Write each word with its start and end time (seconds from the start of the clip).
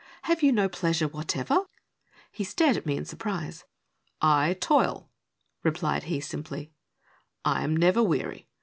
Have 0.23 0.41
you 0.41 0.51
no 0.51 0.67
pleasure 0.67 1.07
whatever?" 1.07 1.59
He 2.31 2.43
stared 2.43 2.75
at 2.75 2.87
me 2.87 2.97
in 2.97 3.05
surprise." 3.05 3.65
I 4.43 4.55
toil," 4.59 5.11
replied 5.61 6.05
he, 6.05 6.19
simply;" 6.19 6.73
I 7.45 7.63
am 7.63 7.77
never 7.77 8.01
weary. 8.01 8.47